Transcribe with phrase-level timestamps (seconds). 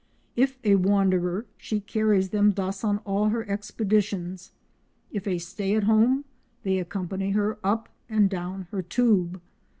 [0.35, 4.51] If a wanderer, she carries them thus on all her expeditions;
[5.11, 6.25] if a stay at home,
[6.63, 9.39] they accompany her up and down her tube.